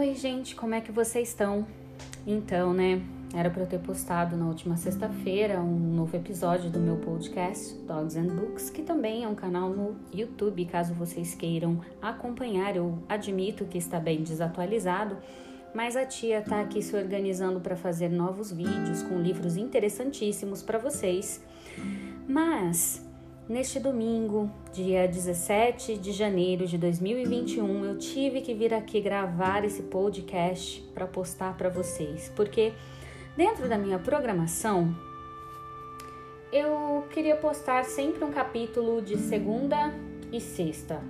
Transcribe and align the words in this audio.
Oi, 0.00 0.14
gente, 0.14 0.56
como 0.56 0.74
é 0.74 0.80
que 0.80 0.90
vocês 0.90 1.28
estão? 1.28 1.66
Então, 2.26 2.72
né, 2.72 3.02
era 3.34 3.50
para 3.50 3.64
eu 3.64 3.66
ter 3.66 3.78
postado 3.80 4.34
na 4.34 4.46
última 4.46 4.74
sexta-feira 4.74 5.60
um 5.60 5.94
novo 5.94 6.16
episódio 6.16 6.70
do 6.70 6.80
meu 6.80 6.96
podcast 6.96 7.74
Dogs 7.86 8.18
and 8.18 8.28
Books, 8.28 8.70
que 8.70 8.80
também 8.80 9.24
é 9.24 9.28
um 9.28 9.34
canal 9.34 9.68
no 9.68 9.96
YouTube, 10.10 10.64
caso 10.64 10.94
vocês 10.94 11.34
queiram 11.34 11.82
acompanhar. 12.00 12.74
Eu 12.74 12.98
admito 13.10 13.66
que 13.66 13.76
está 13.76 14.00
bem 14.00 14.22
desatualizado, 14.22 15.18
mas 15.74 15.96
a 15.96 16.06
tia 16.06 16.40
tá 16.40 16.62
aqui 16.62 16.80
se 16.80 16.96
organizando 16.96 17.60
para 17.60 17.76
fazer 17.76 18.08
novos 18.08 18.50
vídeos 18.50 19.02
com 19.02 19.20
livros 19.20 19.58
interessantíssimos 19.58 20.62
para 20.62 20.78
vocês. 20.78 21.44
Mas 22.26 23.06
Neste 23.50 23.80
domingo, 23.80 24.48
dia 24.72 25.08
17 25.08 25.96
de 25.96 26.12
janeiro 26.12 26.68
de 26.68 26.78
2021, 26.78 27.84
eu 27.84 27.98
tive 27.98 28.42
que 28.42 28.54
vir 28.54 28.72
aqui 28.72 29.00
gravar 29.00 29.64
esse 29.64 29.82
podcast 29.82 30.80
para 30.94 31.04
postar 31.04 31.56
para 31.56 31.68
vocês, 31.68 32.32
porque 32.36 32.72
dentro 33.36 33.68
da 33.68 33.76
minha 33.76 33.98
programação 33.98 34.94
eu 36.52 37.04
queria 37.10 37.34
postar 37.34 37.84
sempre 37.84 38.22
um 38.22 38.30
capítulo 38.30 39.02
de 39.02 39.18
segunda 39.18 39.92
e 40.32 40.40
sexta. 40.40 41.02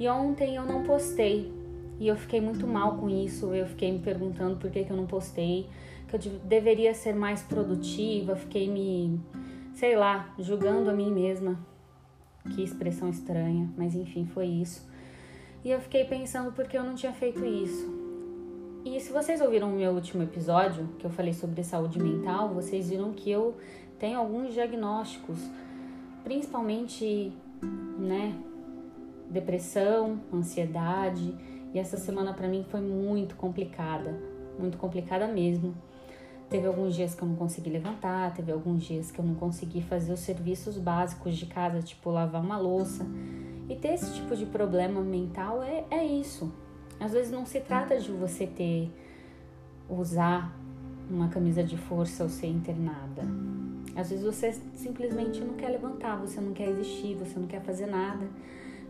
E 0.00 0.08
ontem 0.08 0.56
eu 0.56 0.64
não 0.64 0.82
postei 0.82 1.52
e 2.00 2.08
eu 2.08 2.16
fiquei 2.16 2.40
muito 2.40 2.66
mal 2.66 2.96
com 2.96 3.10
isso. 3.10 3.52
Eu 3.52 3.66
fiquei 3.66 3.92
me 3.92 3.98
perguntando 3.98 4.56
por 4.56 4.70
que, 4.70 4.82
que 4.82 4.90
eu 4.90 4.96
não 4.96 5.06
postei, 5.06 5.68
que 6.08 6.16
eu 6.16 6.20
deveria 6.42 6.94
ser 6.94 7.14
mais 7.14 7.42
produtiva, 7.42 8.34
fiquei 8.34 8.66
me 8.66 9.20
sei 9.74 9.96
lá, 9.96 10.32
julgando 10.38 10.90
a 10.90 10.92
mim 10.92 11.12
mesma. 11.12 11.58
Que 12.54 12.62
expressão 12.62 13.08
estranha, 13.08 13.70
mas 13.76 13.94
enfim, 13.94 14.26
foi 14.26 14.46
isso. 14.46 14.86
E 15.64 15.70
eu 15.70 15.80
fiquei 15.80 16.04
pensando 16.04 16.52
por 16.52 16.66
que 16.66 16.76
eu 16.76 16.84
não 16.84 16.94
tinha 16.94 17.12
feito 17.12 17.44
isso. 17.44 18.04
E 18.84 19.00
se 19.00 19.10
vocês 19.12 19.40
ouviram 19.40 19.72
o 19.72 19.76
meu 19.76 19.92
último 19.92 20.22
episódio, 20.22 20.88
que 20.98 21.06
eu 21.06 21.10
falei 21.10 21.32
sobre 21.32 21.64
saúde 21.64 21.98
mental, 21.98 22.50
vocês 22.50 22.90
viram 22.90 23.12
que 23.12 23.30
eu 23.30 23.56
tenho 23.98 24.18
alguns 24.18 24.52
diagnósticos, 24.52 25.38
principalmente, 26.22 27.32
né, 27.98 28.38
depressão, 29.30 30.20
ansiedade, 30.32 31.34
e 31.72 31.78
essa 31.78 31.96
semana 31.96 32.34
para 32.34 32.46
mim 32.46 32.62
foi 32.68 32.82
muito 32.82 33.36
complicada, 33.36 34.14
muito 34.58 34.76
complicada 34.76 35.26
mesmo. 35.26 35.74
Teve 36.48 36.66
alguns 36.66 36.94
dias 36.94 37.14
que 37.14 37.22
eu 37.22 37.28
não 37.28 37.36
consegui 37.36 37.70
levantar, 37.70 38.32
teve 38.34 38.52
alguns 38.52 38.84
dias 38.84 39.10
que 39.10 39.18
eu 39.18 39.24
não 39.24 39.34
consegui 39.34 39.82
fazer 39.82 40.12
os 40.12 40.20
serviços 40.20 40.78
básicos 40.78 41.36
de 41.36 41.46
casa, 41.46 41.82
tipo 41.82 42.10
lavar 42.10 42.42
uma 42.42 42.58
louça. 42.58 43.06
E 43.68 43.74
ter 43.74 43.94
esse 43.94 44.14
tipo 44.14 44.36
de 44.36 44.46
problema 44.46 45.00
mental 45.00 45.62
é, 45.62 45.84
é 45.90 46.04
isso. 46.04 46.52
Às 47.00 47.12
vezes 47.12 47.32
não 47.32 47.44
se 47.44 47.60
trata 47.60 47.98
de 47.98 48.12
você 48.12 48.46
ter, 48.46 48.92
usar 49.88 50.54
uma 51.10 51.28
camisa 51.28 51.62
de 51.62 51.76
força 51.76 52.22
ou 52.22 52.28
ser 52.28 52.46
internada. 52.46 53.22
Às 53.96 54.10
vezes 54.10 54.24
você 54.24 54.52
simplesmente 54.74 55.40
não 55.40 55.54
quer 55.54 55.68
levantar, 55.68 56.16
você 56.16 56.40
não 56.40 56.52
quer 56.52 56.68
existir, 56.68 57.14
você 57.14 57.38
não 57.38 57.46
quer 57.46 57.62
fazer 57.62 57.86
nada. 57.86 58.26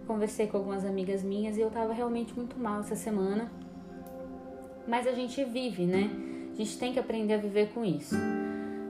Conversei 0.06 0.46
com 0.46 0.58
algumas 0.58 0.84
amigas 0.84 1.22
minhas 1.22 1.56
e 1.56 1.60
eu 1.60 1.70
tava 1.70 1.92
realmente 1.92 2.34
muito 2.34 2.58
mal 2.58 2.80
essa 2.80 2.96
semana. 2.96 3.50
Mas 4.86 5.06
a 5.06 5.12
gente 5.12 5.42
vive, 5.44 5.86
né? 5.86 6.10
A 6.54 6.56
gente 6.56 6.78
tem 6.78 6.92
que 6.92 7.00
aprender 7.00 7.34
a 7.34 7.36
viver 7.36 7.70
com 7.74 7.84
isso. 7.84 8.14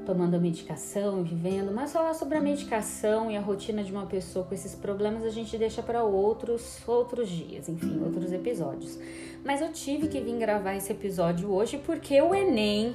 Tomando 0.04 0.34
a 0.34 0.38
medicação 0.38 1.22
vivendo, 1.22 1.72
mas 1.72 1.94
falar 1.94 2.12
sobre 2.12 2.36
a 2.36 2.40
medicação 2.40 3.30
e 3.30 3.38
a 3.38 3.40
rotina 3.40 3.82
de 3.82 3.90
uma 3.90 4.04
pessoa 4.04 4.44
com 4.44 4.54
esses 4.54 4.74
problemas 4.74 5.24
a 5.24 5.30
gente 5.30 5.56
deixa 5.56 5.82
para 5.82 6.04
outros 6.04 6.86
outros 6.86 7.26
dias, 7.26 7.66
enfim, 7.66 8.02
outros 8.04 8.30
episódios. 8.34 8.98
Mas 9.42 9.62
eu 9.62 9.72
tive 9.72 10.08
que 10.08 10.20
vir 10.20 10.36
gravar 10.36 10.74
esse 10.74 10.92
episódio 10.92 11.50
hoje 11.50 11.78
porque 11.78 12.20
o 12.20 12.34
ENEM, 12.34 12.94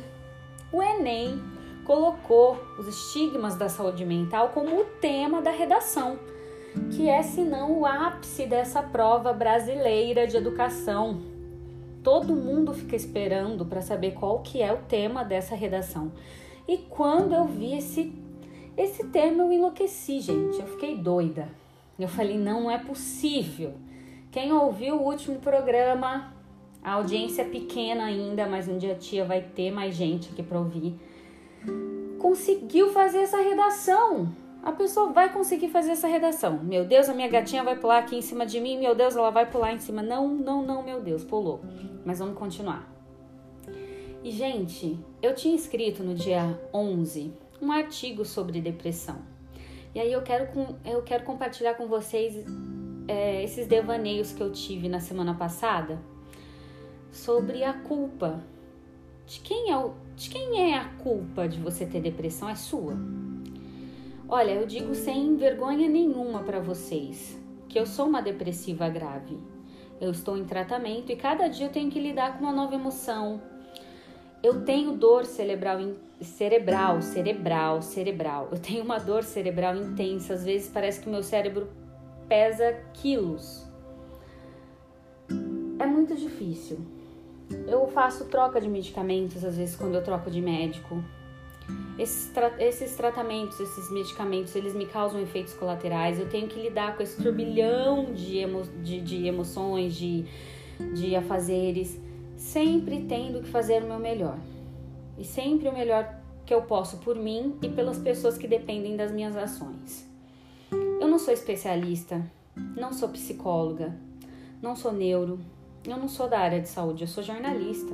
o 0.72 0.84
ENEM 0.84 1.42
colocou 1.84 2.64
os 2.78 2.88
estigmas 2.88 3.56
da 3.56 3.70
saúde 3.70 4.06
mental 4.06 4.50
como 4.50 4.80
o 4.80 4.86
tema 5.02 5.42
da 5.42 5.50
redação, 5.50 6.20
que 6.92 7.10
é 7.10 7.24
senão 7.24 7.80
o 7.80 7.88
ápice 7.88 8.46
dessa 8.46 8.84
prova 8.84 9.34
brasileira 9.34 10.28
de 10.28 10.38
educação 10.38 11.29
todo 12.10 12.34
mundo 12.34 12.74
fica 12.74 12.96
esperando 12.96 13.64
para 13.64 13.84
saber 13.84 14.16
qual 14.16 14.40
que 14.40 14.64
é 14.64 14.74
o 14.74 14.78
tema 14.78 15.24
dessa 15.24 15.54
redação. 15.54 16.12
E 16.68 16.76
quando 16.76 17.36
eu 17.36 17.46
vi 17.46 17.78
esse 17.78 18.12
esse 18.76 19.04
tema 19.10 19.44
eu 19.44 19.52
enlouqueci, 19.52 20.20
gente. 20.20 20.60
Eu 20.60 20.66
fiquei 20.66 20.98
doida. 20.98 21.48
Eu 22.00 22.08
falei, 22.08 22.36
não 22.36 22.72
é 22.72 22.80
possível. 22.80 23.74
Quem 24.32 24.52
ouviu 24.52 24.96
o 24.96 25.04
último 25.04 25.38
programa, 25.38 26.34
a 26.82 26.94
audiência 26.94 27.44
é 27.44 27.46
pequena 27.46 28.06
ainda, 28.06 28.48
mas 28.48 28.68
um 28.68 28.80
dia 28.80 28.94
a 28.94 28.98
tia 28.98 29.24
vai 29.24 29.44
ter 29.44 29.70
mais 29.70 29.94
gente 29.94 30.32
aqui 30.32 30.42
para 30.42 30.58
ouvir. 30.58 30.96
Conseguiu 32.18 32.92
fazer 32.92 33.20
essa 33.20 33.38
redação 33.38 34.34
a 34.70 34.74
pessoa 34.74 35.12
vai 35.12 35.34
conseguir 35.34 35.70
fazer 35.70 35.92
essa 35.92 36.08
redação. 36.08 36.60
Meu 36.64 36.86
Deus, 36.86 37.10
a 37.10 37.14
minha 37.14 37.28
gatinha 37.28 37.64
vai 37.64 37.76
pular 37.76 38.00
aqui 38.00 38.16
em 38.16 38.22
cima 38.22 38.46
de 38.46 38.60
mim. 38.60 38.78
Meu 38.78 38.94
Deus, 38.94 39.16
ela 39.16 39.32
vai 39.32 39.50
pular 39.50 39.74
em 39.74 39.80
cima. 39.80 40.02
Não, 40.02 40.28
não, 40.28 40.64
não, 40.64 40.84
meu 40.84 41.02
Deus, 41.02 41.24
pulou. 41.24 41.62
Mas 42.06 42.20
vamos 42.20 42.38
continuar. 42.38 42.88
E, 44.24 44.32
gente, 44.32 45.00
eu 45.22 45.34
tinha 45.34 45.56
escrito 45.56 46.04
no 46.04 46.14
dia 46.14 46.60
11 46.74 47.34
um 47.62 47.72
artigo 47.72 48.24
sobre 48.24 48.62
depressão. 48.62 49.18
E 49.94 50.00
aí 50.00 50.12
eu 50.12 50.22
quero, 50.22 50.48
eu 50.86 51.02
quero 51.02 51.24
compartilhar 51.24 51.74
com 51.74 51.88
vocês 51.88 52.46
é, 53.08 53.44
esses 53.44 53.66
devaneios 53.66 54.32
que 54.32 54.42
eu 54.42 54.52
tive 54.52 54.88
na 54.88 55.00
semana 55.00 55.34
passada 55.34 56.00
sobre 57.12 57.64
a 57.64 57.74
culpa. 57.74 58.44
De 59.26 59.40
quem, 59.40 59.72
é 59.72 59.78
o, 59.78 59.94
de 60.16 60.30
quem 60.30 60.72
é 60.72 60.78
a 60.78 60.86
culpa 60.86 61.48
de 61.48 61.60
você 61.60 61.86
ter 61.88 62.02
depressão? 62.02 62.48
É 62.48 62.56
sua. 62.56 62.96
Olha, 64.32 64.52
eu 64.52 64.68
digo 64.68 64.94
sem 64.94 65.36
vergonha 65.38 65.90
nenhuma 65.90 66.44
para 66.44 66.60
vocês 66.60 67.36
que 67.68 67.80
eu 67.80 67.88
sou 67.88 68.06
uma 68.06 68.22
depressiva 68.22 68.88
grave. 68.88 69.40
Eu 70.00 70.12
estou 70.12 70.38
em 70.38 70.46
tratamento 70.46 71.12
e 71.12 71.16
cada 71.16 71.48
dia 71.48 71.66
eu 71.66 71.72
tenho 71.72 71.90
que 71.90 72.00
lidar 72.00 72.38
com 72.38 72.44
uma 72.44 72.54
nova 72.54 72.76
emoção. 72.76 73.42
Eu 74.44 74.64
tenho 74.64 74.92
dor 74.92 75.26
cerebral, 75.26 75.80
cerebral, 76.22 77.02
cerebral, 77.02 77.82
cerebral. 77.82 78.50
Eu 78.52 78.60
tenho 78.60 78.84
uma 78.84 79.00
dor 79.00 79.24
cerebral 79.24 79.76
intensa. 79.76 80.36
Às 80.36 80.46
vezes 80.46 80.70
parece 80.72 81.02
que 81.02 81.08
o 81.08 81.12
meu 81.12 81.24
cérebro 81.24 81.68
pesa 82.28 82.74
quilos. 82.94 83.68
É 85.80 85.88
muito 85.88 86.16
difícil. 86.16 86.78
Eu 87.68 87.88
faço 87.88 88.26
troca 88.26 88.62
de 88.62 88.70
medicamentos 88.70 89.44
às 89.44 89.58
vezes 89.58 89.76
quando 89.76 89.96
eu 89.96 90.04
troco 90.04 90.30
de 90.30 90.40
médico. 90.40 91.04
Esses, 91.98 92.32
tra 92.32 92.54
esses 92.60 92.96
tratamentos, 92.96 93.60
esses 93.60 93.92
medicamentos, 93.92 94.56
eles 94.56 94.74
me 94.74 94.86
causam 94.86 95.22
efeitos 95.22 95.54
colaterais. 95.54 96.20
Eu 96.20 96.30
tenho 96.30 96.48
que 96.48 96.60
lidar 96.60 96.96
com 96.96 97.04
esse 97.04 97.22
turbilhão 97.22 98.14
de, 98.14 98.38
emo 98.38 98.64
de, 98.82 99.02
de 99.02 99.28
emoções, 99.28 99.96
de, 99.96 100.26
de 100.96 101.16
afazeres, 101.16 102.00
sempre 102.38 103.06
tendo 103.08 103.42
que 103.42 103.50
fazer 103.50 103.84
o 103.84 103.88
meu 103.88 104.00
melhor. 104.00 104.40
E 105.18 105.26
sempre 105.26 105.68
o 105.68 105.74
melhor 105.74 106.20
que 106.46 106.54
eu 106.54 106.62
posso 106.62 106.98
por 106.98 107.16
mim 107.16 107.58
e 107.62 107.68
pelas 107.68 107.98
pessoas 107.98 108.38
que 108.38 108.48
dependem 108.48 108.96
das 108.96 109.12
minhas 109.12 109.36
ações. 109.36 110.08
Eu 110.72 111.08
não 111.08 111.20
sou 111.20 111.34
especialista, 111.34 112.26
não 112.76 112.94
sou 112.94 113.10
psicóloga, 113.10 113.96
não 114.62 114.76
sou 114.76 114.92
neuro, 114.92 115.40
eu 115.86 115.98
não 115.98 116.08
sou 116.08 116.28
da 116.28 116.40
área 116.40 116.62
de 116.62 116.70
saúde, 116.70 117.04
eu 117.04 117.08
sou 117.08 117.24
jornalista. 117.24 117.94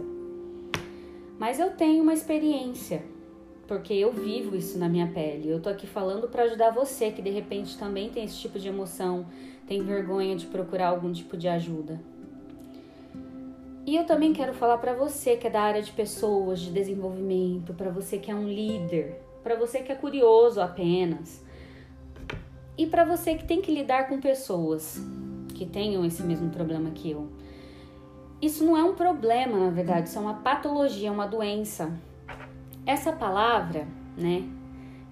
Mas 1.39 1.59
eu 1.59 1.71
tenho 1.71 2.01
uma 2.01 2.13
experiência 2.13 3.03
porque 3.67 3.93
eu 3.93 4.11
vivo 4.11 4.55
isso 4.55 4.77
na 4.77 4.87
minha 4.87 5.07
pele. 5.07 5.49
Eu 5.49 5.59
tô 5.59 5.69
aqui 5.69 5.87
falando 5.87 6.27
para 6.27 6.43
ajudar 6.43 6.71
você 6.71 7.11
que 7.11 7.21
de 7.21 7.29
repente 7.29 7.77
também 7.77 8.09
tem 8.09 8.23
esse 8.23 8.37
tipo 8.37 8.59
de 8.59 8.67
emoção, 8.67 9.25
tem 9.67 9.81
vergonha 9.81 10.35
de 10.35 10.45
procurar 10.45 10.89
algum 10.89 11.11
tipo 11.11 11.35
de 11.35 11.47
ajuda. 11.47 11.99
E 13.85 13.95
eu 13.95 14.05
também 14.05 14.33
quero 14.33 14.53
falar 14.53 14.77
para 14.79 14.93
você 14.93 15.37
que 15.37 15.47
é 15.47 15.49
da 15.49 15.61
área 15.61 15.81
de 15.81 15.91
pessoas, 15.91 16.59
de 16.59 16.71
desenvolvimento, 16.71 17.73
para 17.73 17.89
você 17.89 18.17
que 18.17 18.31
é 18.31 18.35
um 18.35 18.47
líder, 18.47 19.21
para 19.43 19.55
você 19.55 19.79
que 19.79 19.91
é 19.91 19.95
curioso 19.95 20.59
apenas. 20.59 21.43
E 22.77 22.87
para 22.87 23.05
você 23.05 23.35
que 23.35 23.45
tem 23.45 23.61
que 23.61 23.71
lidar 23.71 24.09
com 24.09 24.19
pessoas 24.19 24.99
que 25.53 25.65
tenham 25.65 26.03
esse 26.03 26.21
mesmo 26.23 26.49
problema 26.49 26.89
que 26.91 27.11
eu. 27.11 27.29
Isso 28.41 28.65
não 28.65 28.75
é 28.75 28.83
um 28.83 28.95
problema, 28.95 29.57
na 29.57 29.69
verdade, 29.69 30.09
isso 30.09 30.17
é 30.17 30.21
uma 30.21 30.33
patologia, 30.35 31.11
uma 31.11 31.25
doença 31.25 31.91
essa 32.85 33.11
palavra, 33.11 33.87
né, 34.15 34.47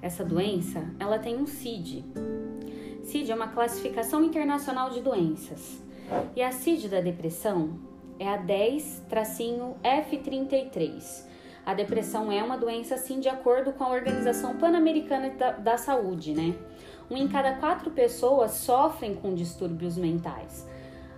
essa 0.02 0.24
doença, 0.24 0.86
ela 1.00 1.18
tem 1.18 1.36
um 1.38 1.48
CID. 1.48 2.06
CID 3.04 3.32
é 3.32 3.36
uma 3.36 3.48
classificação 3.48 4.24
internacional 4.24 4.92
de 4.92 5.02
doenças. 5.02 5.82
E 6.36 6.42
a 6.42 6.52
CID 6.52 6.90
da 6.90 7.02
depressão 7.02 7.80
é 8.20 8.30
a 8.30 8.38
10-F33. 8.38 11.26
A 11.66 11.74
depressão 11.74 12.32
é 12.32 12.44
uma 12.44 12.58
doença, 12.58 12.94
assim, 12.96 13.20
de 13.20 13.30
acordo 13.30 13.74
com 13.74 13.84
a 13.86 13.92
Organização 13.92 14.58
Pan-Americana 14.58 15.30
da, 15.32 15.52
da 15.54 15.78
Saúde, 15.78 16.34
né? 16.34 16.54
Um 17.10 17.18
em 17.18 17.28
cada 17.28 17.56
quatro 17.56 17.90
pessoas 17.92 18.52
sofrem 18.52 19.16
com 19.16 19.34
distúrbios 19.34 19.98
mentais. 19.98 20.68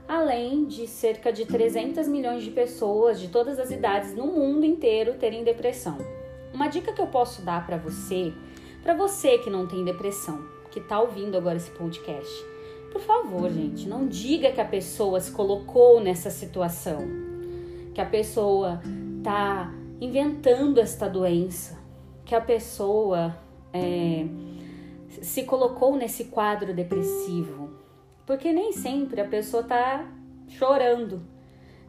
além 0.08 0.66
de 0.66 0.88
cerca 0.88 1.34
de 1.34 1.46
300 1.46 2.08
milhões 2.08 2.44
de 2.44 2.51
pessoas 2.51 3.19
de 3.19 3.28
todas 3.28 3.58
as 3.58 3.72
idades 3.72 4.13
no 4.16 4.28
mundo 4.28 4.63
inteiro 4.63 5.16
terem 5.16 5.44
depressão. 5.44 5.98
Uma 6.56 6.69
dica 6.69 6.94
que 6.94 7.02
eu 7.02 7.07
posso 7.07 7.42
dar 7.42 7.66
para 7.66 7.75
você, 7.75 8.34
para 8.81 8.94
você 8.94 9.38
que 9.38 9.50
não 9.50 9.68
tem 9.68 9.84
depressão, 9.84 10.42
que 10.72 10.80
está 10.80 11.02
ouvindo 11.02 11.38
agora 11.38 11.57
esse 11.57 11.69
podcast, 11.69 12.46
por 12.94 13.02
favor, 13.02 13.52
gente, 13.52 13.90
não 13.90 14.07
diga 14.07 14.54
que 14.54 14.62
a 14.62 14.66
pessoa 14.66 15.19
se 15.19 15.34
colocou 15.34 16.00
nessa 16.00 16.30
situação, 16.30 17.00
que 17.94 18.00
a 18.00 18.06
pessoa 18.06 18.81
está 19.18 19.69
inventando 20.00 20.80
esta 20.80 21.10
doença, 21.10 21.78
que 22.24 22.34
a 22.34 22.40
pessoa 22.40 23.38
é, 23.74 24.25
se 25.22 25.44
colocou 25.44 25.98
nesse 25.98 26.25
quadro 26.25 26.74
depressivo. 26.74 27.69
Porque 28.25 28.54
nem 28.54 28.72
sempre 28.72 29.19
a 29.19 29.28
pessoa 29.28 29.62
tá 29.62 30.10
chorando. 30.48 31.22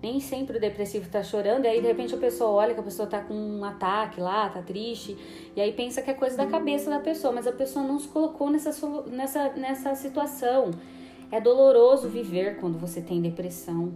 Nem 0.02 0.20
sempre 0.20 0.58
o 0.58 0.60
depressivo 0.60 1.08
tá 1.10 1.22
chorando, 1.22 1.64
e 1.64 1.68
aí 1.68 1.80
de 1.80 1.86
repente 1.86 2.14
a 2.14 2.18
pessoa 2.18 2.50
olha 2.50 2.74
que 2.74 2.80
a 2.80 2.82
pessoa 2.82 3.08
tá 3.08 3.20
com 3.20 3.34
um 3.34 3.64
ataque 3.64 4.20
lá, 4.20 4.48
tá 4.48 4.62
triste, 4.62 5.16
e 5.56 5.60
aí 5.60 5.72
pensa 5.72 6.02
que 6.02 6.10
é 6.10 6.14
coisa 6.14 6.36
da 6.36 6.46
cabeça 6.46 6.90
da 6.90 7.00
pessoa, 7.00 7.32
mas 7.32 7.46
a 7.46 7.52
pessoa 7.52 7.84
não 7.84 7.98
se 7.98 8.06
colocou 8.08 8.50
nessa, 8.50 8.70
nessa, 9.06 9.52
nessa 9.54 9.94
situação. 9.94 10.70
É 11.32 11.40
doloroso 11.40 12.08
viver 12.08 12.58
quando 12.58 12.78
você 12.78 13.00
tem 13.00 13.20
depressão. 13.20 13.92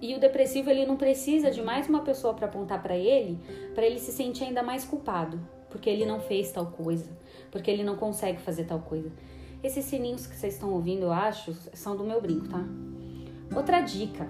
E 0.00 0.14
o 0.14 0.20
depressivo 0.20 0.68
ele 0.68 0.84
não 0.84 0.96
precisa 0.96 1.50
de 1.50 1.62
mais 1.62 1.88
uma 1.88 2.00
pessoa 2.00 2.34
para 2.34 2.46
apontar 2.46 2.82
para 2.82 2.96
ele, 2.96 3.38
para 3.74 3.86
ele 3.86 3.98
se 3.98 4.12
sentir 4.12 4.44
ainda 4.44 4.62
mais 4.62 4.84
culpado, 4.84 5.40
porque 5.70 5.88
ele 5.88 6.04
não 6.04 6.20
fez 6.20 6.50
tal 6.50 6.66
coisa, 6.66 7.08
porque 7.50 7.70
ele 7.70 7.84
não 7.84 7.96
consegue 7.96 8.40
fazer 8.40 8.64
tal 8.64 8.80
coisa. 8.80 9.10
Esses 9.62 9.84
sininhos 9.86 10.26
que 10.26 10.36
vocês 10.36 10.54
estão 10.54 10.72
ouvindo, 10.72 11.04
eu 11.04 11.12
acho, 11.12 11.54
são 11.72 11.96
do 11.96 12.04
meu 12.04 12.20
brinco, 12.20 12.48
tá? 12.48 12.62
Outra 13.56 13.80
dica. 13.80 14.28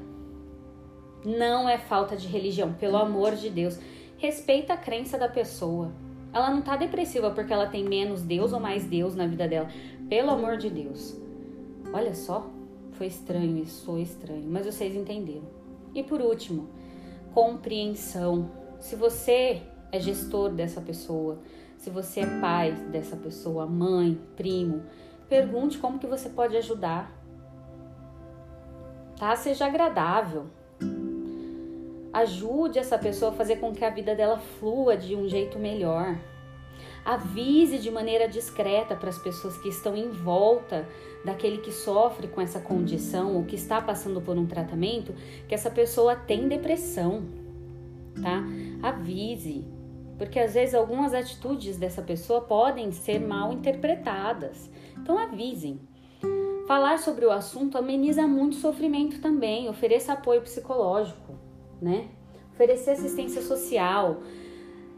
Não 1.25 1.69
é 1.69 1.79
falta 1.79 2.17
de 2.17 2.29
religião, 2.29 2.73
pelo 2.75 2.97
amor 2.97 3.35
de 3.35 3.49
Deus. 3.49 3.79
Respeita 4.19 4.75
a 4.75 4.77
crença 4.77 5.17
da 5.17 5.29
pessoa. 5.29 5.93
Ela 6.33 6.51
não 6.51 6.63
tá 6.63 6.77
depressiva 6.77 7.31
porque 7.31 7.53
ela 7.53 7.67
tem 7.67 7.85
menos 7.85 8.23
Deus 8.23 8.53
ou 8.53 8.61
mais 8.61 8.85
Deus 8.85 9.15
na 9.15 9.27
vida 9.27 9.47
dela. 9.49 9.69
Pelo 10.09 10.31
amor 10.31 10.57
de 10.57 10.69
Deus. 10.69 11.17
Olha 11.93 12.15
só, 12.15 12.51
foi 12.93 13.07
estranho 13.07 13.59
isso, 13.59 13.85
foi 13.85 14.03
estranho, 14.03 14.45
mas 14.49 14.67
vocês 14.67 14.95
entenderam. 14.95 15.49
E 15.95 16.03
por 16.03 16.21
último, 16.21 16.69
compreensão. 17.33 18.51
Se 18.81 18.97
você 18.97 19.63
é 19.93 20.01
gestor 20.01 20.51
dessa 20.51 20.81
pessoa, 20.81 21.39
se 21.79 21.89
você 21.89 22.21
é 22.21 22.41
pai 22.41 22.73
dessa 22.91 23.17
pessoa, 23.17 23.67
mãe, 23.67 24.19
primo, 24.37 24.83
Pergunte 25.29 25.79
como 25.79 25.99
que 25.99 26.07
você 26.07 26.29
pode 26.29 26.57
ajudar. 26.57 27.11
Tá? 29.19 29.35
Seja 29.37 29.67
agradável. 29.67 30.47
Ajude 32.15 32.79
essa 32.79 32.97
pessoa 32.97 33.33
a 33.33 33.35
fazer 33.35 33.57
com 33.57 33.73
que 33.73 33.85
a 33.85 33.91
vida 33.91 34.15
dela 34.15 34.39
flua 34.39 34.97
de 34.97 35.17
um 35.17 35.29
jeito 35.29 35.59
melhor. 35.59 36.17
Avise 37.05 37.77
de 37.81 37.91
maneira 37.91 38.29
discreta 38.29 38.95
para 38.95 39.11
as 39.11 39.19
pessoas 39.19 39.59
que 39.59 39.69
estão 39.69 39.97
em 39.97 40.11
volta 40.11 40.87
daquele 41.25 41.59
que 41.59 41.73
sofre 41.73 42.29
com 42.29 42.41
essa 42.41 42.61
condição 42.61 43.35
ou 43.35 43.43
que 43.43 43.57
está 43.57 43.83
passando 43.83 44.21
por 44.21 44.39
um 44.39 44.47
tratamento 44.47 45.13
que 45.49 45.57
essa 45.57 45.73
pessoa 45.73 46.15
tem 46.15 46.47
depressão, 46.47 47.25
tá? 48.23 48.45
Avise, 48.81 49.67
porque 50.17 50.39
às 50.39 50.55
vezes 50.55 50.77
algumas 50.77 51.13
atitudes 51.15 51.77
dessa 51.77 52.01
pessoa 52.01 52.43
podem 52.43 52.93
ser 52.93 53.19
mal 53.19 53.53
interpretadas. 53.53 54.71
Então 54.97 55.19
avisem. 55.19 55.81
Falar 56.69 56.99
sobre 56.99 57.27
o 57.27 57.31
assunto 57.33 57.77
ameniza 57.77 58.25
muito 58.27 58.55
sofrimento 58.55 59.21
também, 59.21 59.69
ofereça 59.69 60.13
apoio 60.13 60.41
psicológico, 60.41 61.24
né? 61.81 62.09
Oferecer 62.55 62.93
assistência 62.93 63.43
social. 63.43 64.23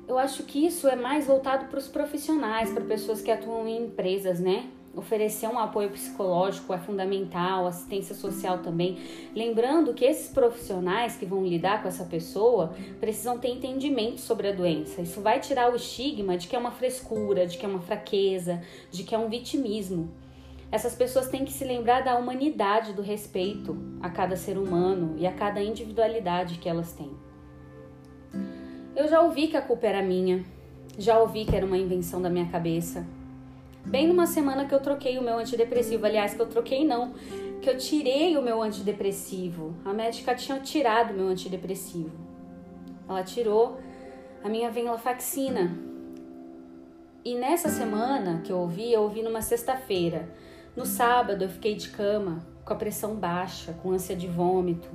Eu 0.07 0.19
acho 0.19 0.45
que 0.45 0.65
isso 0.65 0.87
é 0.87 0.95
mais 0.95 1.27
voltado 1.27 1.67
para 1.67 1.79
os 1.79 1.89
profissionais, 1.89 2.71
para 2.71 2.85
pessoas 2.85 3.21
que 3.21 3.31
atuam 3.31 3.67
em 3.67 3.85
empresas, 3.85 4.39
né? 4.39 4.69
Oferecer 4.97 5.47
um 5.47 5.59
apoio 5.59 5.91
psicológico 5.91 6.73
é 6.73 6.79
fundamental, 6.79 7.67
assistência 7.67 8.15
social 8.15 8.61
também. 8.61 8.97
Lembrando 9.35 9.93
que 9.93 10.07
esses 10.07 10.33
profissionais 10.33 11.17
que 11.17 11.27
vão 11.27 11.45
lidar 11.45 11.83
com 11.83 11.89
essa 11.89 12.05
pessoa 12.05 12.75
precisam 12.99 13.39
ter 13.39 13.49
entendimento 13.49 14.23
sobre 14.23 14.49
a 14.49 14.53
doença. 14.53 15.03
Isso 15.03 15.21
vai 15.21 15.39
tirar 15.39 15.71
o 15.71 15.77
estigma 15.77 16.39
de 16.39 16.49
que 16.49 16.57
é 16.57 16.59
uma 16.59 16.71
frescura, 16.71 17.47
de 17.47 17.59
que 17.59 17.67
é 17.67 17.69
uma 17.69 17.83
fraqueza, 17.83 18.63
de 18.91 19.05
que 19.05 19.15
é 19.15 19.19
um 19.19 19.29
vitimismo. 19.29 20.09
Essas 20.77 20.95
pessoas 20.95 21.29
têm 21.29 21.43
que 21.43 21.55
se 21.55 21.65
lembrar 21.65 22.03
da 22.03 22.19
humanidade, 22.19 22.93
do 22.93 23.01
respeito 23.01 23.79
a 23.99 24.11
cada 24.11 24.37
ser 24.37 24.59
humano 24.59 25.15
e 25.17 25.27
a 25.27 25.33
cada 25.33 25.63
individualidade 25.63 26.59
que 26.59 26.69
elas 26.69 26.93
têm. 26.93 27.17
Eu 28.95 29.09
já 29.09 29.23
ouvi 29.23 29.49
que 29.49 29.57
a 29.57 29.63
culpa 29.63 29.87
era 29.87 30.03
minha, 30.03 30.45
já 30.99 31.19
ouvi 31.19 31.47
que 31.47 31.57
era 31.57 31.65
uma 31.65 31.79
invenção 31.79 32.21
da 32.21 32.29
minha 32.29 32.47
cabeça, 32.51 33.07
Bem 33.87 34.09
numa 34.09 34.27
semana 34.27 34.67
que 34.67 34.75
eu 34.75 34.81
troquei 34.81 35.17
o 35.17 35.23
meu 35.23 35.39
antidepressivo. 35.39 36.05
Aliás, 36.05 36.35
que 36.35 36.43
eu 36.43 36.47
troquei 36.47 36.85
não, 36.85 37.15
que 37.63 37.71
eu 37.71 37.79
tirei 37.79 38.37
o 38.37 38.43
meu 38.43 38.61
antidepressivo. 38.61 39.77
A 39.85 39.93
médica 39.93 40.35
tinha 40.35 40.59
tirado 40.59 41.13
o 41.13 41.15
meu 41.15 41.29
antidepressivo. 41.29 42.11
Ela 43.09 43.23
tirou 43.23 43.79
a 44.43 44.49
minha 44.49 44.73
venlafaxina. 44.73 45.79
E 47.25 47.37
nessa 47.37 47.69
semana 47.69 48.43
que 48.45 48.51
eu 48.51 48.59
ouvi, 48.59 48.93
eu 48.93 49.03
ouvi 49.03 49.23
numa 49.23 49.41
sexta-feira. 49.41 50.29
No 50.77 50.85
sábado 50.85 51.43
eu 51.43 51.49
fiquei 51.49 51.75
de 51.75 51.89
cama, 51.89 52.47
com 52.63 52.73
a 52.75 52.77
pressão 52.77 53.15
baixa, 53.15 53.73
com 53.83 53.93
ânsia 53.93 54.15
de 54.15 54.27
vômito, 54.27 54.91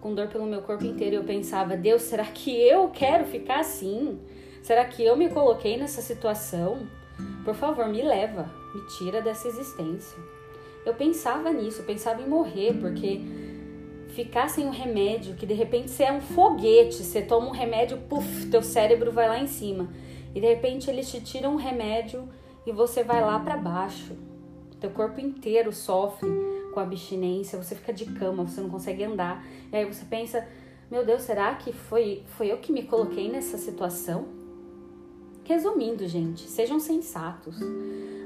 com 0.00 0.12
dor 0.12 0.26
pelo 0.26 0.44
meu 0.44 0.62
corpo 0.62 0.84
inteiro. 0.84 1.16
Eu 1.16 1.24
pensava, 1.24 1.76
Deus, 1.76 2.02
será 2.02 2.24
que 2.24 2.50
eu 2.50 2.88
quero 2.88 3.24
ficar 3.26 3.60
assim? 3.60 4.18
Será 4.60 4.84
que 4.84 5.04
eu 5.04 5.16
me 5.16 5.28
coloquei 5.28 5.76
nessa 5.76 6.02
situação? 6.02 6.86
Por 7.44 7.54
favor, 7.54 7.86
me 7.86 8.02
leva, 8.02 8.50
me 8.74 8.80
tira 8.98 9.22
dessa 9.22 9.46
existência. 9.46 10.18
Eu 10.84 10.94
pensava 10.94 11.52
nisso, 11.52 11.82
eu 11.82 11.84
pensava 11.84 12.20
em 12.20 12.28
morrer, 12.28 12.74
porque 12.80 13.20
ficar 14.08 14.48
sem 14.48 14.66
um 14.66 14.70
remédio, 14.70 15.34
que 15.36 15.46
de 15.46 15.54
repente 15.54 15.90
você 15.90 16.04
é 16.04 16.12
um 16.12 16.20
foguete, 16.20 17.04
você 17.04 17.22
toma 17.22 17.46
um 17.46 17.52
remédio, 17.52 17.98
puf, 18.08 18.46
teu 18.46 18.62
cérebro 18.62 19.12
vai 19.12 19.28
lá 19.28 19.38
em 19.38 19.46
cima. 19.46 19.88
E 20.34 20.40
de 20.40 20.46
repente 20.46 20.90
eles 20.90 21.08
te 21.08 21.20
tiram 21.20 21.52
um 21.52 21.56
remédio 21.56 22.28
e 22.66 22.72
você 22.72 23.04
vai 23.04 23.20
lá 23.20 23.38
para 23.38 23.56
baixo. 23.56 24.29
Teu 24.80 24.90
corpo 24.90 25.20
inteiro 25.20 25.72
sofre 25.72 26.28
com 26.72 26.80
abstinência, 26.80 27.62
você 27.62 27.74
fica 27.74 27.92
de 27.92 28.06
cama, 28.06 28.44
você 28.46 28.60
não 28.60 28.70
consegue 28.70 29.04
andar. 29.04 29.44
E 29.72 29.76
aí 29.76 29.84
você 29.84 30.04
pensa, 30.04 30.46
meu 30.90 31.04
Deus, 31.04 31.22
será 31.22 31.54
que 31.54 31.72
foi, 31.72 32.22
foi 32.36 32.50
eu 32.50 32.58
que 32.58 32.72
me 32.72 32.84
coloquei 32.84 33.30
nessa 33.30 33.58
situação? 33.58 34.40
Resumindo, 35.44 36.06
gente, 36.06 36.48
sejam 36.48 36.78
sensatos. 36.78 37.58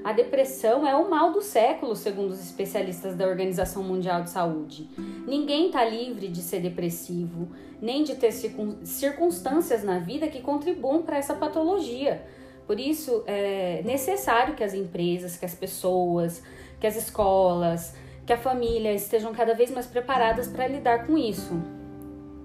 A 0.04 0.12
depressão 0.12 0.86
é 0.86 0.94
o 0.94 1.08
mal 1.08 1.32
do 1.32 1.40
século, 1.40 1.96
segundo 1.96 2.32
os 2.32 2.40
especialistas 2.40 3.16
da 3.16 3.26
Organização 3.26 3.82
Mundial 3.82 4.22
de 4.22 4.28
Saúde. 4.28 4.90
Ninguém 5.26 5.68
está 5.68 5.82
livre 5.82 6.28
de 6.28 6.42
ser 6.42 6.60
depressivo, 6.60 7.48
nem 7.80 8.04
de 8.04 8.14
ter 8.14 8.30
circunstâncias 8.30 9.82
na 9.82 9.98
vida 9.98 10.28
que 10.28 10.42
contribuam 10.42 11.02
para 11.02 11.16
essa 11.16 11.32
patologia. 11.32 12.26
Por 12.66 12.80
isso, 12.80 13.22
é 13.26 13.82
necessário 13.84 14.54
que 14.54 14.64
as 14.64 14.74
empresas, 14.74 15.36
que 15.36 15.44
as 15.44 15.54
pessoas, 15.54 16.42
que 16.80 16.86
as 16.86 16.96
escolas, 16.96 17.94
que 18.26 18.32
a 18.32 18.38
família 18.38 18.92
estejam 18.92 19.32
cada 19.34 19.54
vez 19.54 19.70
mais 19.70 19.86
preparadas 19.86 20.48
para 20.48 20.66
lidar 20.66 21.06
com 21.06 21.18
isso. 21.18 21.52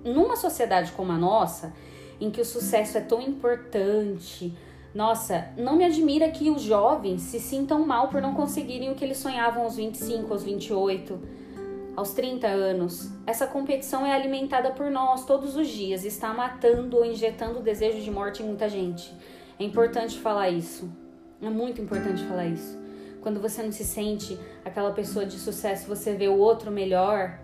Numa 0.04 0.36
sociedade 0.36 0.92
como 0.92 1.12
a 1.12 1.18
nossa, 1.18 1.74
em 2.20 2.30
que 2.30 2.42
o 2.42 2.46
sucesso 2.46 2.98
é 2.98 3.02
tão 3.02 3.22
importante, 3.22 4.54
nossa, 4.94 5.50
não 5.56 5.76
me 5.76 5.86
admira 5.86 6.30
que 6.30 6.50
os 6.50 6.62
jovens 6.62 7.22
se 7.22 7.40
sintam 7.40 7.86
mal 7.86 8.08
por 8.10 8.22
não 8.22 8.34
conseguirem 8.34 8.92
o 8.92 8.96
que 8.96 9.06
eles 9.06 9.18
sonhavam 9.18 9.64
aos 9.64 9.76
25, 9.76 10.34
aos 10.34 10.44
28, 10.44 11.20
aos 11.96 12.12
30 12.12 12.48
anos. 12.48 13.10
Essa 13.26 13.46
competição 13.46 14.06
é 14.06 14.14
alimentada 14.14 14.72
por 14.72 14.90
nós 14.90 15.26
todos 15.26 15.56
os 15.56 15.68
dias, 15.68 16.04
está 16.04 16.34
matando 16.34 16.98
ou 16.98 17.06
injetando 17.06 17.60
o 17.60 17.64
desejo 17.64 18.02
de 18.02 18.10
morte 18.10 18.42
em 18.42 18.48
muita 18.48 18.68
gente. 18.68 19.14
É 19.60 19.64
importante 19.64 20.18
falar 20.18 20.50
isso. 20.50 20.90
É 21.42 21.50
muito 21.50 21.82
importante 21.82 22.24
falar 22.24 22.48
isso. 22.48 22.78
Quando 23.22 23.42
você 23.42 23.62
não 23.62 23.72
se 23.72 23.84
sente 23.84 24.40
aquela 24.64 24.92
pessoa 24.92 25.26
de 25.26 25.38
sucesso, 25.38 25.88
você 25.88 26.14
vê 26.14 26.30
o 26.30 26.38
outro 26.38 26.72
melhor, 26.72 27.38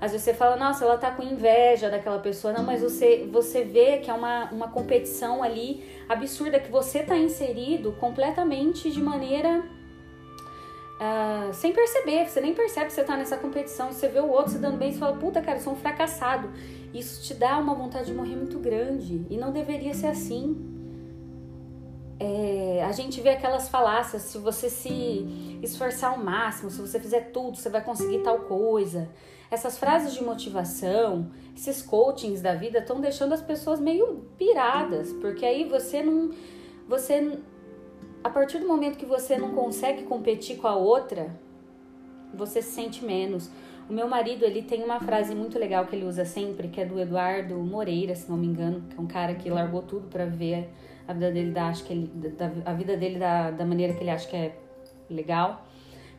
às 0.00 0.12
vezes 0.12 0.24
você 0.24 0.34
fala, 0.34 0.56
nossa, 0.56 0.84
ela 0.84 0.98
tá 0.98 1.10
com 1.10 1.22
inveja 1.22 1.88
daquela 1.88 2.18
pessoa. 2.18 2.52
Não, 2.52 2.62
mas 2.62 2.82
você, 2.82 3.26
você 3.32 3.64
vê 3.64 3.98
que 3.98 4.10
é 4.10 4.12
uma, 4.12 4.50
uma 4.50 4.68
competição 4.68 5.42
ali 5.42 5.82
absurda, 6.06 6.60
que 6.60 6.70
você 6.70 7.02
tá 7.02 7.16
inserido 7.16 7.92
completamente 7.92 8.90
de 8.90 9.02
maneira. 9.02 9.64
Uh, 10.94 11.52
sem 11.54 11.72
perceber, 11.72 12.26
você 12.28 12.40
nem 12.42 12.52
percebe 12.52 12.86
que 12.86 12.92
você 12.92 13.02
tá 13.02 13.16
nessa 13.16 13.36
competição, 13.38 13.92
você 13.92 14.06
vê 14.06 14.20
o 14.20 14.28
outro 14.28 14.52
se 14.52 14.58
dando 14.58 14.76
bem 14.76 14.90
e 14.90 14.98
fala, 14.98 15.16
puta 15.16 15.40
cara, 15.40 15.56
eu 15.56 15.62
sou 15.62 15.72
um 15.72 15.76
fracassado. 15.76 16.50
Isso 16.92 17.22
te 17.22 17.32
dá 17.32 17.58
uma 17.58 17.74
vontade 17.74 18.06
de 18.06 18.12
morrer 18.12 18.36
muito 18.36 18.58
grande 18.58 19.26
e 19.30 19.38
não 19.38 19.52
deveria 19.52 19.94
ser 19.94 20.08
assim. 20.08 20.73
É, 22.18 22.84
a 22.84 22.92
gente 22.92 23.20
vê 23.20 23.30
aquelas 23.30 23.68
falácias: 23.68 24.22
se 24.22 24.38
você 24.38 24.68
se 24.70 25.58
esforçar 25.62 26.12
ao 26.12 26.18
máximo, 26.18 26.70
se 26.70 26.80
você 26.80 27.00
fizer 27.00 27.32
tudo, 27.32 27.56
você 27.56 27.68
vai 27.68 27.82
conseguir 27.82 28.18
tal 28.18 28.40
coisa. 28.40 29.08
Essas 29.50 29.78
frases 29.78 30.14
de 30.14 30.22
motivação, 30.22 31.30
esses 31.56 31.82
coachings 31.82 32.40
da 32.40 32.54
vida 32.54 32.78
estão 32.78 33.00
deixando 33.00 33.32
as 33.32 33.42
pessoas 33.42 33.78
meio 33.80 34.26
piradas, 34.38 35.12
porque 35.14 35.44
aí 35.44 35.64
você 35.64 36.02
não. 36.02 36.30
Você. 36.88 37.38
A 38.22 38.30
partir 38.30 38.58
do 38.58 38.66
momento 38.66 38.96
que 38.96 39.04
você 39.04 39.36
não 39.36 39.50
consegue 39.50 40.04
competir 40.04 40.56
com 40.56 40.66
a 40.66 40.74
outra, 40.74 41.38
você 42.32 42.62
se 42.62 42.72
sente 42.72 43.04
menos. 43.04 43.50
O 43.88 43.92
meu 43.92 44.08
marido, 44.08 44.46
ele 44.46 44.62
tem 44.62 44.82
uma 44.82 44.98
frase 44.98 45.34
muito 45.34 45.58
legal 45.58 45.86
que 45.86 45.94
ele 45.94 46.06
usa 46.06 46.24
sempre, 46.24 46.68
que 46.68 46.80
é 46.80 46.86
do 46.86 46.98
Eduardo 46.98 47.54
Moreira, 47.56 48.14
se 48.14 48.30
não 48.30 48.38
me 48.38 48.46
engano, 48.46 48.82
que 48.88 48.96
é 48.96 49.00
um 49.00 49.06
cara 49.06 49.34
que 49.34 49.50
largou 49.50 49.82
tudo 49.82 50.08
para 50.08 50.24
ver 50.24 50.70
a 51.06 51.12
vida 51.12 51.30
dele 51.30 51.50
da, 51.50 51.68
acho 51.68 51.84
que 51.84 51.92
ele, 51.92 52.06
da, 52.06 52.50
a 52.64 52.74
vida 52.74 52.96
dele 52.96 53.18
da, 53.18 53.50
da 53.50 53.64
maneira 53.64 53.92
que 53.92 54.02
ele 54.02 54.10
acha 54.10 54.28
que 54.28 54.36
é 54.36 54.56
legal, 55.08 55.64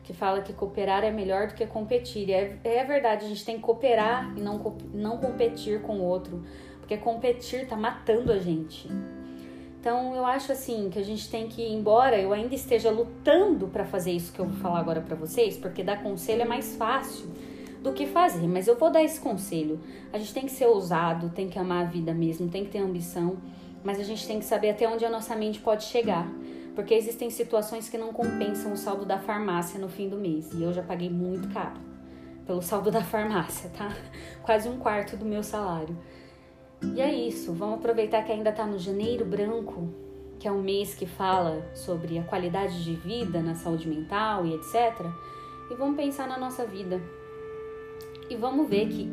que 0.04 0.12
fala 0.12 0.40
que 0.40 0.52
cooperar 0.52 1.04
é 1.04 1.10
melhor 1.10 1.48
do 1.48 1.54
que 1.54 1.66
competir. 1.66 2.28
E 2.28 2.32
é, 2.32 2.58
é 2.62 2.84
verdade, 2.84 3.24
a 3.24 3.28
gente 3.28 3.44
tem 3.44 3.56
que 3.56 3.62
cooperar 3.62 4.32
e 4.36 4.40
não, 4.40 4.76
não 4.94 5.18
competir 5.18 5.82
com 5.82 5.98
o 5.98 6.02
outro, 6.02 6.44
porque 6.78 6.96
competir 6.96 7.66
tá 7.66 7.76
matando 7.76 8.32
a 8.32 8.38
gente. 8.38 8.88
Então 9.80 10.14
eu 10.14 10.24
acho 10.24 10.50
assim 10.50 10.90
que 10.90 10.98
a 10.98 11.04
gente 11.04 11.30
tem 11.30 11.46
que, 11.46 11.64
embora 11.64 12.18
eu 12.18 12.32
ainda 12.32 12.54
esteja 12.54 12.90
lutando 12.90 13.68
para 13.68 13.84
fazer 13.84 14.10
isso 14.10 14.32
que 14.32 14.40
eu 14.40 14.46
vou 14.46 14.56
falar 14.56 14.80
agora 14.80 15.00
para 15.00 15.14
vocês, 15.14 15.56
porque 15.56 15.82
dar 15.82 16.02
conselho 16.02 16.42
é 16.42 16.44
mais 16.44 16.74
fácil 16.76 17.30
do 17.82 17.92
que 17.92 18.04
fazer, 18.06 18.48
mas 18.48 18.66
eu 18.66 18.76
vou 18.76 18.90
dar 18.90 19.02
esse 19.04 19.20
conselho. 19.20 19.78
A 20.12 20.18
gente 20.18 20.34
tem 20.34 20.44
que 20.44 20.50
ser 20.50 20.66
ousado, 20.66 21.28
tem 21.30 21.48
que 21.48 21.56
amar 21.56 21.86
a 21.86 21.88
vida 21.88 22.12
mesmo, 22.12 22.48
tem 22.48 22.64
que 22.64 22.70
ter 22.70 22.78
ambição, 22.78 23.36
mas 23.86 24.00
a 24.00 24.02
gente 24.02 24.26
tem 24.26 24.40
que 24.40 24.44
saber 24.44 24.70
até 24.70 24.88
onde 24.88 25.04
a 25.04 25.08
nossa 25.08 25.36
mente 25.36 25.60
pode 25.60 25.84
chegar. 25.84 26.28
Porque 26.74 26.92
existem 26.92 27.30
situações 27.30 27.88
que 27.88 27.96
não 27.96 28.12
compensam 28.12 28.72
o 28.72 28.76
saldo 28.76 29.04
da 29.04 29.16
farmácia 29.16 29.78
no 29.78 29.88
fim 29.88 30.08
do 30.08 30.16
mês. 30.16 30.52
E 30.52 30.60
eu 30.60 30.72
já 30.72 30.82
paguei 30.82 31.08
muito 31.08 31.48
caro 31.54 31.80
pelo 32.44 32.60
saldo 32.60 32.90
da 32.90 33.00
farmácia, 33.06 33.70
tá? 33.70 33.94
Quase 34.42 34.68
um 34.68 34.76
quarto 34.76 35.16
do 35.16 35.24
meu 35.24 35.40
salário. 35.40 35.96
E 36.82 37.00
é 37.00 37.14
isso, 37.14 37.52
vamos 37.52 37.76
aproveitar 37.78 38.24
que 38.24 38.32
ainda 38.32 38.50
tá 38.50 38.66
no 38.66 38.76
janeiro 38.76 39.24
branco, 39.24 39.88
que 40.40 40.48
é 40.48 40.52
um 40.52 40.62
mês 40.62 40.92
que 40.92 41.06
fala 41.06 41.64
sobre 41.72 42.18
a 42.18 42.24
qualidade 42.24 42.82
de 42.82 42.94
vida 42.94 43.40
na 43.40 43.54
saúde 43.54 43.88
mental 43.88 44.44
e 44.44 44.52
etc. 44.54 45.06
E 45.70 45.74
vamos 45.76 45.96
pensar 45.96 46.26
na 46.26 46.36
nossa 46.36 46.66
vida. 46.66 47.00
E 48.28 48.34
vamos 48.34 48.68
ver 48.68 48.88
que 48.88 49.08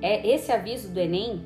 é 0.00 0.26
esse 0.26 0.50
aviso 0.50 0.88
do 0.88 0.98
Enem, 0.98 1.44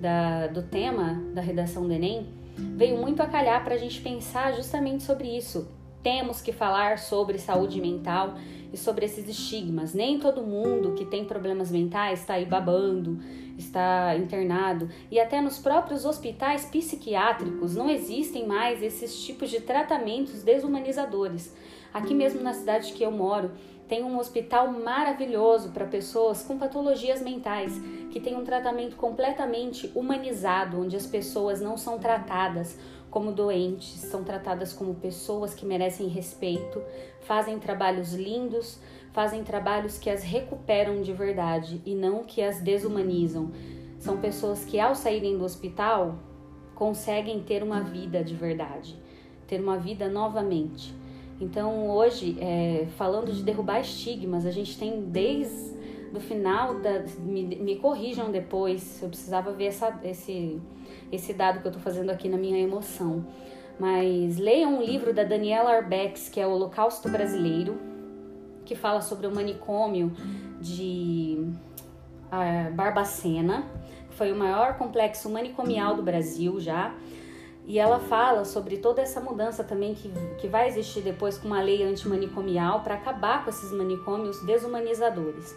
da, 0.00 0.46
do 0.46 0.62
tema 0.62 1.22
da 1.34 1.40
redação 1.40 1.86
do 1.86 1.92
Enem, 1.92 2.26
veio 2.56 2.96
muito 2.96 3.22
a 3.22 3.26
calhar 3.26 3.62
para 3.64 3.74
a 3.74 3.78
gente 3.78 4.00
pensar 4.00 4.52
justamente 4.54 5.02
sobre 5.02 5.28
isso. 5.36 5.68
Temos 6.02 6.40
que 6.40 6.52
falar 6.52 6.98
sobre 6.98 7.38
saúde 7.38 7.80
mental 7.80 8.34
e 8.72 8.76
sobre 8.76 9.06
esses 9.06 9.28
estigmas. 9.28 9.92
Nem 9.92 10.18
todo 10.18 10.42
mundo 10.42 10.92
que 10.92 11.04
tem 11.04 11.24
problemas 11.24 11.70
mentais 11.70 12.20
está 12.20 12.34
aí 12.34 12.44
babando, 12.44 13.18
está 13.58 14.16
internado. 14.16 14.88
E 15.10 15.18
até 15.18 15.40
nos 15.40 15.58
próprios 15.58 16.04
hospitais 16.04 16.64
psiquiátricos 16.66 17.74
não 17.74 17.90
existem 17.90 18.46
mais 18.46 18.82
esses 18.82 19.20
tipos 19.24 19.50
de 19.50 19.60
tratamentos 19.60 20.42
desumanizadores. 20.42 21.54
Aqui 21.92 22.14
mesmo 22.14 22.42
na 22.42 22.52
cidade 22.52 22.92
que 22.92 23.02
eu 23.02 23.10
moro, 23.10 23.50
tem 23.88 24.02
um 24.02 24.18
hospital 24.18 24.68
maravilhoso 24.72 25.70
para 25.70 25.86
pessoas 25.86 26.42
com 26.42 26.58
patologias 26.58 27.22
mentais, 27.22 27.72
que 28.10 28.20
tem 28.20 28.36
um 28.36 28.44
tratamento 28.44 28.96
completamente 28.96 29.90
humanizado, 29.94 30.80
onde 30.80 30.96
as 30.96 31.06
pessoas 31.06 31.60
não 31.60 31.76
são 31.76 31.98
tratadas 31.98 32.78
como 33.10 33.32
doentes, 33.32 34.00
são 34.00 34.24
tratadas 34.24 34.72
como 34.72 34.94
pessoas 34.94 35.54
que 35.54 35.64
merecem 35.64 36.08
respeito, 36.08 36.82
fazem 37.20 37.58
trabalhos 37.58 38.12
lindos, 38.12 38.80
fazem 39.12 39.44
trabalhos 39.44 39.98
que 39.98 40.10
as 40.10 40.22
recuperam 40.22 41.00
de 41.00 41.12
verdade 41.12 41.80
e 41.86 41.94
não 41.94 42.24
que 42.24 42.42
as 42.42 42.60
desumanizam. 42.60 43.52
São 43.98 44.18
pessoas 44.18 44.64
que, 44.64 44.78
ao 44.78 44.94
saírem 44.94 45.38
do 45.38 45.44
hospital, 45.44 46.18
conseguem 46.74 47.42
ter 47.42 47.62
uma 47.62 47.80
vida 47.80 48.22
de 48.22 48.34
verdade, 48.34 48.94
ter 49.46 49.60
uma 49.60 49.78
vida 49.78 50.08
novamente. 50.08 50.94
Então, 51.40 51.90
hoje, 51.90 52.36
é, 52.40 52.86
falando 52.96 53.30
de 53.30 53.42
derrubar 53.42 53.80
estigmas, 53.80 54.46
a 54.46 54.50
gente 54.50 54.78
tem 54.78 55.02
desde 55.02 55.76
o 56.14 56.20
final 56.20 56.80
da. 56.80 57.04
Me, 57.18 57.44
me 57.44 57.76
corrijam 57.76 58.30
depois, 58.30 59.02
eu 59.02 59.08
precisava 59.08 59.52
ver 59.52 59.66
essa, 59.66 60.00
esse, 60.02 60.60
esse 61.12 61.32
dado 61.34 61.60
que 61.60 61.66
eu 61.66 61.70
estou 61.70 61.82
fazendo 61.82 62.10
aqui 62.10 62.28
na 62.28 62.38
minha 62.38 62.58
emoção. 62.58 63.26
Mas 63.78 64.38
leiam 64.38 64.78
um 64.78 64.82
livro 64.82 65.12
da 65.12 65.22
Daniela 65.22 65.70
Arbex, 65.76 66.30
que 66.30 66.40
é 66.40 66.46
o 66.46 66.50
Holocausto 66.50 67.10
Brasileiro, 67.10 67.78
que 68.64 68.74
fala 68.74 69.02
sobre 69.02 69.26
o 69.26 69.34
manicômio 69.34 70.12
de 70.58 71.36
uh, 72.26 72.74
Barbacena, 72.74 73.66
que 74.08 74.16
foi 74.16 74.32
o 74.32 74.36
maior 74.36 74.78
complexo 74.78 75.28
manicomial 75.28 75.94
do 75.94 76.02
Brasil 76.02 76.58
já. 76.58 76.94
E 77.66 77.80
ela 77.80 77.98
fala 77.98 78.44
sobre 78.44 78.76
toda 78.76 79.02
essa 79.02 79.20
mudança 79.20 79.64
também 79.64 79.92
que, 79.92 80.08
que 80.38 80.46
vai 80.46 80.68
existir 80.68 81.00
depois 81.00 81.36
com 81.36 81.48
uma 81.48 81.60
lei 81.60 81.82
antimanicomial 81.82 82.82
para 82.82 82.94
acabar 82.94 83.42
com 83.42 83.50
esses 83.50 83.72
manicômios 83.72 84.40
desumanizadores. 84.44 85.52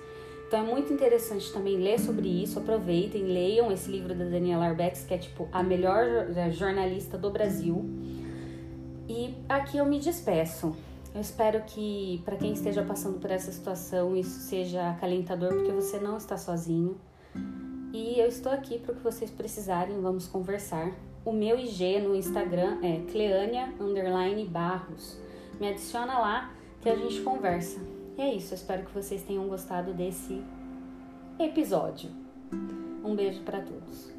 Então 0.48 0.62
é 0.62 0.64
muito 0.64 0.92
interessante 0.92 1.54
também 1.54 1.78
ler 1.78 2.00
sobre 2.00 2.28
isso. 2.28 2.58
Aproveitem, 2.58 3.22
leiam 3.22 3.72
esse 3.72 3.92
livro 3.92 4.16
da 4.16 4.26
Daniela 4.26 4.66
Arbex, 4.66 5.04
que 5.04 5.14
é 5.14 5.20
tipo 5.20 5.48
a 5.52 5.62
melhor 5.62 6.04
é, 6.36 6.50
jornalista 6.50 7.16
do 7.16 7.30
Brasil. 7.30 7.88
E 9.08 9.36
aqui 9.48 9.78
eu 9.78 9.86
me 9.86 10.00
despeço. 10.00 10.76
Eu 11.14 11.22
espero 11.22 11.62
que 11.62 12.24
para 12.26 12.36
quem 12.36 12.54
esteja 12.54 12.82
passando 12.82 13.20
por 13.20 13.30
essa 13.30 13.52
situação 13.52 14.16
isso 14.16 14.40
seja 14.40 14.90
acalentador, 14.90 15.54
porque 15.54 15.72
você 15.72 16.00
não 16.00 16.18
está 16.18 16.36
sozinho. 16.36 17.00
E 17.94 18.20
eu 18.20 18.28
estou 18.28 18.52
aqui 18.52 18.80
para 18.80 18.94
o 18.94 18.96
que 18.96 19.04
vocês 19.04 19.30
precisarem, 19.30 20.02
vamos 20.02 20.28
conversar. 20.28 20.92
O 21.26 21.34
meu 21.34 21.60
IG 21.60 22.00
no 22.00 22.16
Instagram 22.16 22.78
é 22.82 23.02
Cleania 23.12 23.74
Barros. 24.48 25.20
Me 25.60 25.70
adiciona 25.70 26.18
lá 26.18 26.54
que 26.82 26.90
a 26.90 26.96
gente 26.96 27.22
conversa. 27.22 27.80
E 28.18 28.22
é 28.22 28.34
isso, 28.34 28.54
espero 28.54 28.86
que 28.86 28.94
vocês 28.94 29.22
tenham 29.24 29.48
gostado 29.48 29.94
desse 29.94 30.42
episódio. 31.38 32.10
Um 33.04 33.16
beijo 33.16 33.42
para 33.42 33.62
todos. 33.62 34.19